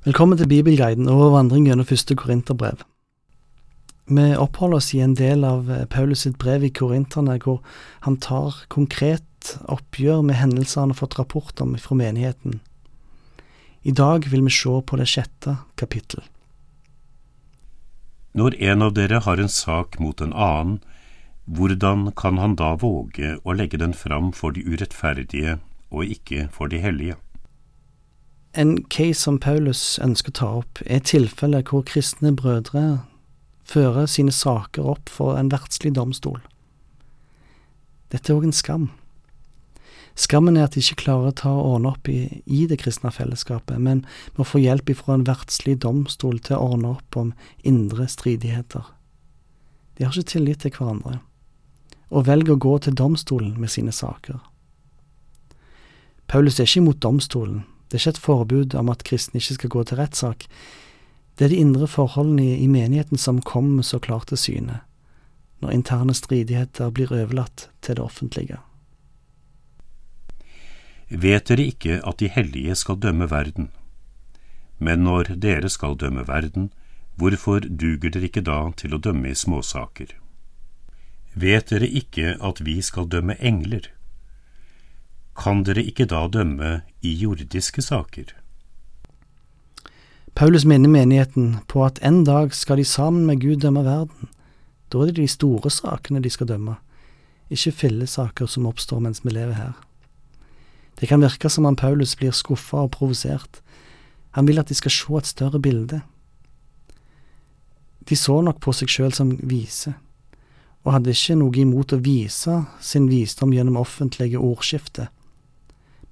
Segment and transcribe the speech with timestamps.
[0.00, 2.78] Velkommen til Bibelguiden og vandring gjennom første Korinterbrev.
[4.08, 7.60] Vi oppholder oss i en del av eh, Paulus sitt brev i Korinterne, hvor
[8.06, 12.62] han tar konkret oppgjør med hendelser han har fått rapport om fra menigheten.
[13.84, 16.24] I dag vil vi se på det sjette kapittel.
[18.32, 20.78] Når en av dere har en sak mot en annen,
[21.44, 25.58] hvordan kan han da våge å legge den fram for de urettferdige
[25.92, 27.20] og ikke for de hellige?
[28.54, 33.04] En case som Paulus ønsker å ta opp, er tilfeller hvor kristne brødre
[33.62, 36.40] fører sine saker opp for en verdslig domstol.
[38.10, 38.88] Dette er òg en skam.
[40.18, 43.12] Skammen er at de ikke klarer å ta og ordne opp i, i det kristne
[43.14, 44.02] fellesskapet, men
[44.34, 47.30] må få hjelp ifra en verdslig domstol til å ordne opp om
[47.62, 48.82] indre stridigheter.
[49.94, 51.20] De har ikke tillit til hverandre,
[52.10, 54.42] og velger å gå til domstolen med sine saker.
[56.26, 59.72] Paulus er ikke imot domstolen, det er ikke et forbud om at kristne ikke skal
[59.74, 60.46] gå til rettssak.
[61.38, 64.80] Det er de indre forholdene i, menigheten som kommer så klart til syne,
[65.60, 68.60] når interne stridigheter blir overlatt til det offentlige.
[71.10, 73.70] Vet dere ikke at de hellige skal dømme verden?
[74.78, 76.70] Men når dere skal dømme verden,
[77.18, 80.14] hvorfor duger dere ikke da til å dømme i småsaker?
[81.34, 83.90] Vet dere ikke at vi skal dømme engler?
[85.40, 88.34] Kan dere ikke da dømme i jordiske saker?
[90.36, 94.28] Paulus minner menigheten på at en dag skal de sammen med Gud dømme verden.
[94.92, 96.76] Da er det de store sakene de skal dømme,
[97.50, 99.72] ikke fillesaker som oppstår mens vi lever her.
[101.00, 103.62] Det kan virke som om Paulus blir skuffa og provosert.
[104.36, 106.02] Han vil at de skal se et større bilde.
[108.08, 109.94] De så nok på seg sjøl som vise,
[110.84, 115.08] og hadde ikke noe imot å vise sin visdom gjennom offentlige ordskifte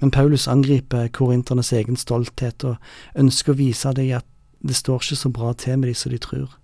[0.00, 2.76] men Paulus angriper korinternes egen stolthet og
[3.14, 4.26] ønsker å vise dem at
[4.66, 6.56] det står ikke så bra til med dem som de tror.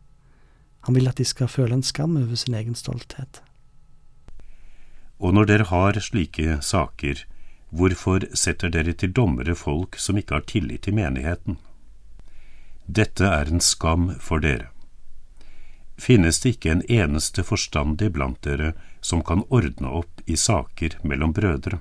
[0.87, 3.43] Han vil at de skal føle en skam over sin egen stolthet.
[5.23, 7.23] Og når dere har slike saker,
[7.71, 11.61] hvorfor setter dere til dommere folk som ikke har tillit til menigheten?
[12.87, 14.73] Dette er en skam for dere.
[15.97, 21.33] Finnes det ikke en eneste forstandig blant dere som kan ordne opp i saker mellom
[21.37, 21.79] brødre?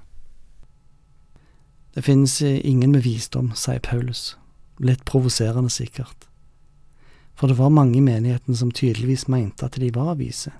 [1.94, 4.38] Det finnes ingen med visdom, sier Paulus,
[4.80, 6.28] litt provoserende sikkert.
[7.36, 10.54] For det var mange i menigheten som tydeligvis mente at de var vise.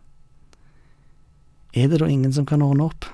[1.72, 3.08] Er det da ingen som kan ordne opp?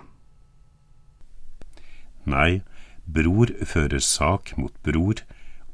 [2.26, 2.62] Nei,
[3.06, 5.22] bror fører sak mot bror,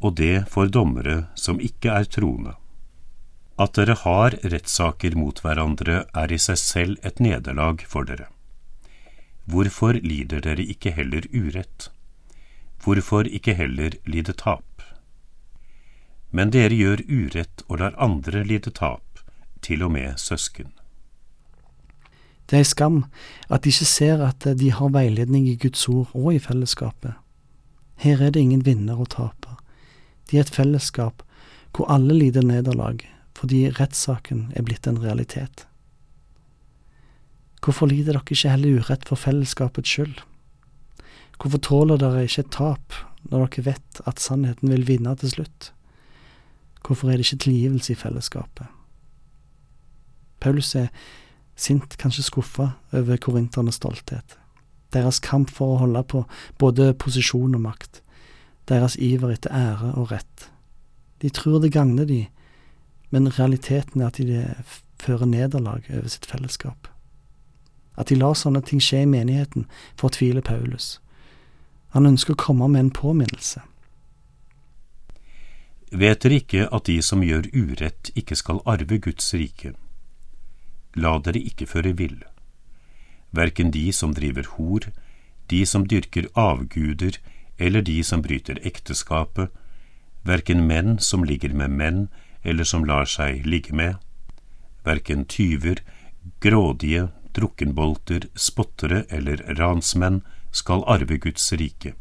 [0.04, 2.58] og det for dommere som ikke er troende.
[3.56, 8.28] At dere har rettssaker mot hverandre er i seg selv et nederlag for dere.
[9.48, 11.92] Hvorfor lider dere ikke heller urett?
[12.84, 14.84] Hvorfor ikke heller lide tap?
[16.32, 19.22] Men dere gjør urett og lar andre lide tap,
[19.62, 20.72] til og med søsken.
[22.50, 23.04] Det er skam
[23.48, 27.14] at de ikke ser at de har veiledning i Guds ord og i fellesskapet.
[27.96, 29.56] Her er det ingen vinner og taper.
[30.30, 31.24] De er et fellesskap
[31.74, 35.66] hvor alle lider nederlag fordi rettssaken er blitt en realitet.
[37.64, 40.22] Hvorfor lider dere ikke heller urett for fellesskapets skyld?
[41.40, 43.00] Hvorfor tåler dere ikke et tap
[43.30, 45.72] når dere vet at sannheten vil vinne til slutt?
[46.84, 48.68] Hvorfor er det ikke tilgivelse i fellesskapet?
[50.44, 50.90] Paulus er
[51.56, 54.38] sint, kanskje skuffa over korinternes stolthet,
[54.92, 56.26] deres kamp for å holde på
[56.60, 58.02] både posisjon og makt,
[58.68, 60.50] deres iver etter ære og rett.
[61.24, 62.26] De tror det gagner de,
[63.10, 64.44] men realiteten er at de
[65.00, 66.90] fører nederlag over sitt fellesskap.
[67.96, 69.68] At de lar sånne ting skje i menigheten,
[70.00, 70.98] fortviler Paulus.
[71.94, 73.62] Han ønsker å komme med en påminnelse.
[75.94, 79.76] Vet dere ikke at de som gjør urett, ikke skal arve Guds rike?
[80.98, 82.24] La dere ikke føre vill.
[83.30, 84.90] Verken de som driver hor,
[85.54, 87.20] de som dyrker avguder,
[87.62, 89.54] eller de som bryter ekteskapet,
[90.26, 92.08] verken menn som ligger med menn,
[92.44, 94.00] eller som lar seg ligge med,
[94.84, 95.84] verken tyver,
[96.42, 100.24] grådige, drukkenbolter, spottere eller ransmenn
[100.54, 101.96] skal arve Guds rike.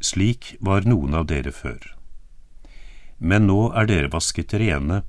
[0.00, 1.80] Slik var noen av dere før.
[3.18, 5.02] Men nå er dere vasket rene,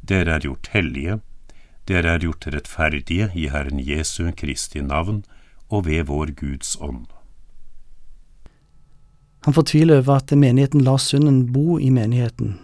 [0.00, 1.20] dere er gjort hellige,
[1.88, 5.24] dere er gjort rettferdige i Herren Jesu Kristi navn
[5.70, 7.08] og ved vår Guds ånd.
[9.46, 12.58] Han fortviler over at menigheten lar synden bo i menigheten,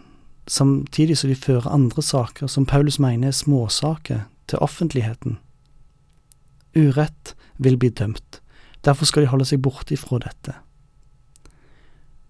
[0.47, 5.41] samtidig som de fører andre saker som Paulus mener er småsaker, til offentligheten.
[6.77, 8.41] Urett vil bli dømt,
[8.85, 10.55] derfor skal de holde seg borte ifra dette.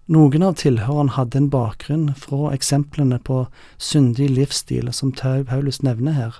[0.07, 3.41] Noen av tilhørerne hadde en bakgrunn fra eksemplene på
[3.77, 6.37] syndig livsstil som Paulus nevner her,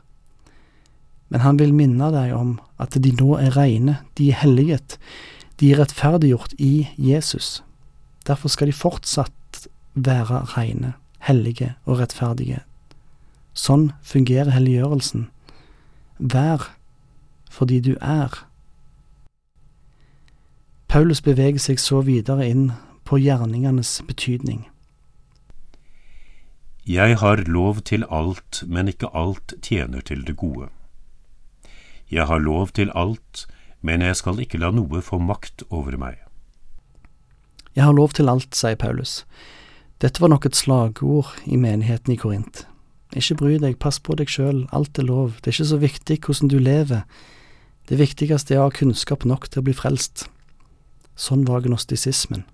[1.28, 4.96] men han vil minne deg om at de nå er reine, de er helliget,
[5.60, 7.62] de er rettferdiggjort i Jesus.
[8.28, 10.94] Derfor skal de fortsatt være reine,
[11.28, 12.62] hellige og rettferdige.
[13.58, 15.28] Sånn fungerer helliggjørelsen.
[16.18, 16.70] Vær
[17.52, 18.32] fordi du er.
[20.98, 22.72] Paulus beveger seg så videre inn
[23.06, 24.64] på gjerningenes betydning.
[26.90, 30.72] Jeg har lov til alt, men ikke alt tjener til det gode.
[32.10, 33.44] Jeg har lov til alt,
[33.86, 36.16] men jeg skal ikke la noe få makt over meg.
[37.76, 39.20] Jeg har lov til alt, sier Paulus.
[40.02, 42.64] Dette var nok et slagord i menigheten i Korint.
[43.14, 46.18] Ikke bry deg, pass på deg sjøl, alt er lov, det er ikke så viktig
[46.26, 47.06] hvordan du lever,
[47.86, 50.26] det viktigste er å ha kunnskap nok til å bli frelst.
[51.18, 52.46] Sånn var gnostisismen.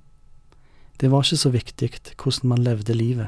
[1.00, 3.28] Det var ikke så viktig hvordan man levde livet.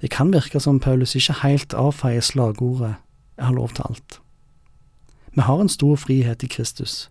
[0.00, 2.96] Det kan virke som Paulus ikke helt avfeier slagordet
[3.36, 4.20] jeg har lov til alt.
[5.32, 7.10] Vi har en stor frihet i Kristus,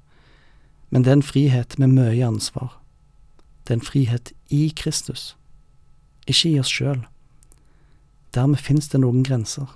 [0.89, 2.77] men det er en frihet med mye ansvar.
[3.65, 5.35] Det er en frihet i Kristus,
[6.27, 7.05] ikke i oss sjøl.
[8.33, 9.69] Dermed fins det noen grenser.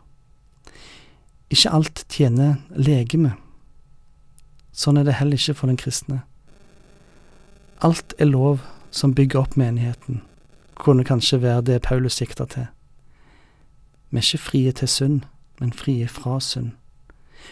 [1.49, 3.33] Ikke alt tjener legeme.
[4.71, 6.21] Sånn er det heller ikke for den kristne.
[7.81, 8.59] Alt er lov
[8.91, 10.21] som bygger opp menigheten,
[10.75, 12.65] kunne kanskje være det Paulus sikter til.
[14.09, 15.21] Vi er ikke frie til synd,
[15.59, 16.71] men frie fra synd.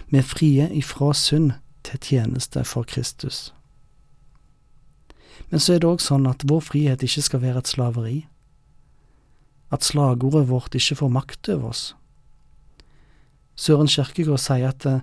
[0.10, 1.52] Vi er frie ifra synd
[1.84, 3.54] til tjeneste for Kristus.
[5.50, 8.18] Men så er det òg sånn at vår frihet ikke skal være et slaveri.
[9.72, 11.84] At slagordet vårt ikke får makt over oss.
[13.56, 15.02] Søren Kjerkegaard sier at eh,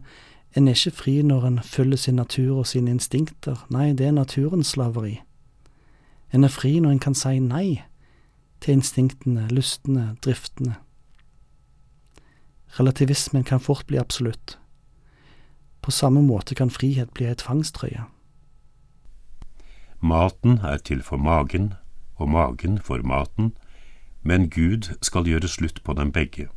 [0.57, 4.15] en er ikke fri når en følger sin natur og sine instinkter, nei, det er
[4.15, 5.21] naturens slaveri.
[6.33, 7.83] En er fri når en kan si nei
[8.61, 10.77] til instinktene, lystene, driftene.
[12.79, 14.59] Relativismen kan fort bli absolutt.
[15.83, 18.07] På samme måte kan frihet bli ei tvangstrøye.
[20.01, 21.75] Maten er til for magen,
[22.17, 23.55] og magen for maten,
[24.23, 26.49] men Gud skal gjøre slutt på dem begge.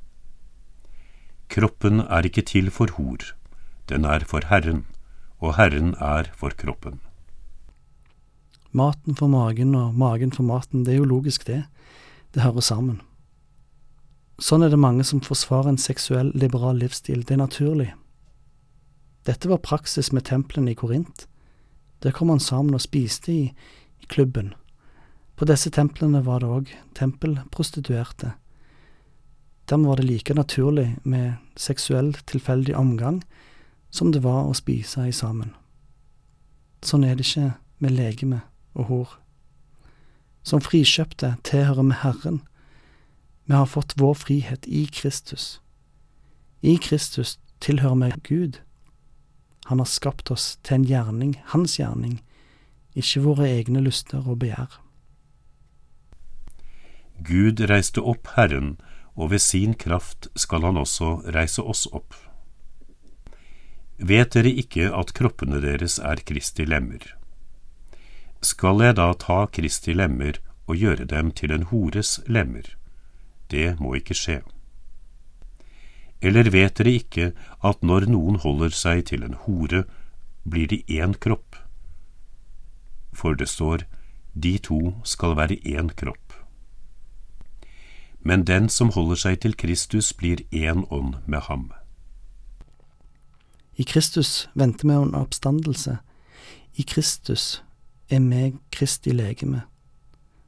[1.50, 3.24] Kroppen er ikke til for hor,
[3.90, 4.86] den er for Herren,
[5.40, 7.00] og Herren er for kroppen.
[8.72, 11.64] Maten for magen og magen for maten, det er jo logisk, det.
[12.34, 13.00] Det hører sammen.
[14.38, 17.24] Sånn er det mange som forsvarer en seksuell, liberal livsstil.
[17.26, 17.88] Det er naturlig.
[19.26, 21.26] Dette var praksis med templene i Korint.
[22.06, 23.46] Der kom man sammen og spiste i,
[23.98, 24.54] i klubben.
[25.38, 28.36] På disse templene var det òg tempelprostituerte.
[29.68, 33.24] Dermed var det like naturlig med seksuell, tilfeldig omgang
[33.90, 35.54] som det var å spise i sammen.
[36.86, 38.42] Sånn er det ikke med legeme
[38.78, 39.16] og hor.
[40.48, 42.42] Som frikjøpte tilhører vi Herren.
[43.48, 45.60] Vi har fått vår frihet i Kristus.
[46.62, 48.60] I Kristus tilhører vi Gud.
[49.68, 52.22] Han har skapt oss til en gjerning, hans gjerning,
[52.96, 54.80] ikke våre egne lyster og begjær.
[57.28, 58.78] Gud reiste opp Herren,
[59.18, 62.14] og ved sin kraft skal han også reise oss opp.
[63.98, 67.02] Vet dere ikke at kroppene deres er Kristi lemmer?
[68.46, 72.76] Skal jeg da ta Kristi lemmer og gjøre dem til en hores lemmer?
[73.50, 74.42] Det må ikke skje.
[76.22, 77.32] Eller vet dere ikke
[77.66, 79.84] at når noen holder seg til en hore,
[80.46, 81.58] blir de én kropp?
[83.14, 83.86] For det står,
[84.34, 86.38] de to skal være én kropp.
[88.22, 91.72] Men den som holder seg til Kristus, blir én ånd med ham.
[93.78, 95.98] I Kristus venter vi en oppstandelse.
[96.76, 97.64] I Kristus
[98.10, 99.62] er vi Kristi legeme.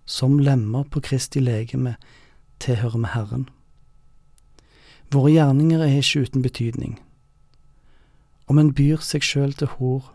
[0.06, 1.96] Som lemmer på Kristi legeme
[2.60, 3.50] tilhører vi Herren.
[5.12, 7.00] Våre gjerninger er ikke uten betydning.
[8.48, 10.10] Om en byr seg sjøl til hor,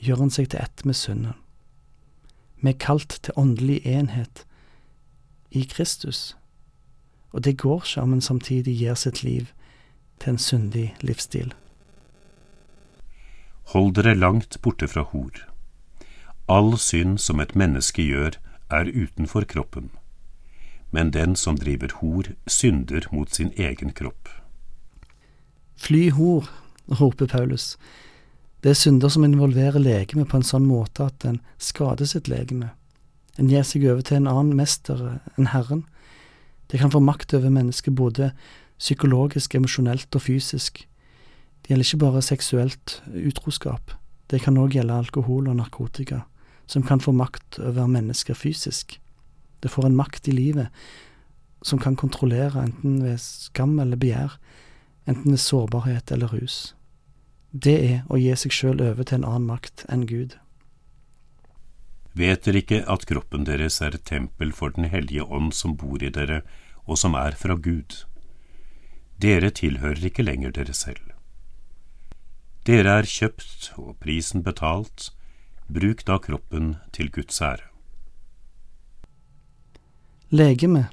[0.00, 1.36] gjør en seg til ett med synden.
[2.62, 4.46] Vi er kalt til åndelig enhet
[5.50, 6.36] i Kristus,
[7.32, 9.52] og det går ikke om en samtidig gir sitt liv
[10.20, 11.52] til en syndig livsstil.
[13.74, 15.44] Hold dere langt borte fra hor.
[16.48, 18.38] All synd som et menneske gjør,
[18.70, 19.90] er utenfor kroppen
[20.96, 24.28] men den som driver hor, synder mot sin egen kropp.
[25.76, 26.48] Fly hor,
[27.00, 27.74] roper Paulus.
[28.64, 32.70] Det er synder som involverer legemet på en sånn måte at en skader sitt legeme.
[33.36, 35.02] En gir seg over til en annen mester
[35.36, 35.84] enn Herren.
[36.72, 38.30] Det kan få makt over mennesket både
[38.80, 40.86] psykologisk, emosjonelt og fysisk.
[41.66, 43.90] Det gjelder ikke bare seksuelt utroskap,
[44.30, 46.20] det kan òg gjelde alkohol og narkotika,
[46.70, 49.00] som kan få makt over mennesker fysisk.
[49.58, 50.68] Det får en makt i livet
[51.66, 54.36] som kan kontrollere enten ved skam eller begjær,
[55.10, 56.76] enten ved sårbarhet eller rus.
[57.50, 60.38] Det er å gi seg sjøl over til en annen makt enn Gud.
[62.14, 65.98] Vet dere ikke at kroppen deres er et tempel for Den hellige ånd som bor
[65.98, 66.44] i dere,
[66.86, 68.04] og som er fra Gud?
[69.18, 71.15] Dere tilhører ikke lenger dere selv.
[72.66, 75.12] Dere er kjøpt og prisen betalt,
[75.70, 77.62] bruk da kroppen til Guds ære.
[80.34, 80.88] Legeme,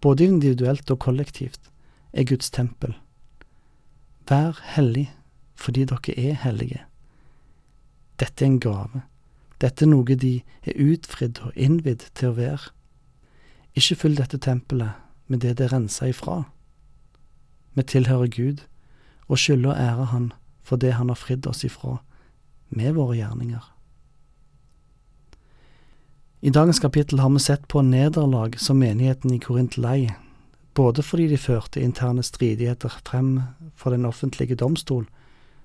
[0.00, 1.70] både individuelt og kollektivt,
[2.12, 2.92] er Guds tempel.
[4.28, 5.08] Vær hellig
[5.56, 6.84] fordi dere er hellige.
[8.20, 9.02] Dette er en gave.
[9.60, 12.72] Dette er noe de er utfridd og innvidd til å være.
[13.72, 15.00] Ikke fyll dette tempelet
[15.32, 16.42] med det det renser ifra.
[17.72, 18.66] Vi tilhører Gud
[19.28, 20.34] og skylder å ære Han
[20.66, 21.98] for det Han har fridd oss ifra
[22.68, 23.62] med våre gjerninger.
[26.40, 30.14] I dagens kapittel har vi sett på nederlag som menigheten i Korint lei,
[30.74, 33.40] både fordi de førte interne stridigheter frem
[33.74, 35.06] for den offentlige domstol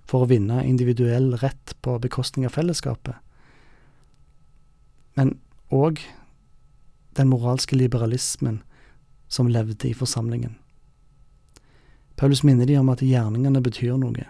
[0.08, 3.16] for å vinne individuell rett på bekostning av fellesskapet,
[5.20, 5.36] men
[5.70, 6.00] òg
[7.20, 8.62] den moralske liberalismen
[9.28, 10.56] som levde i forsamlingen.
[12.16, 14.28] Paulus minner de om at gjerningene betyr noe.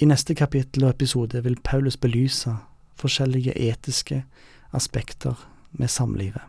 [0.00, 2.54] I neste kapittel og episode vil Paulus belyse
[2.96, 4.22] forskjellige etiske
[4.72, 5.36] aspekter
[5.76, 6.40] med samlivet.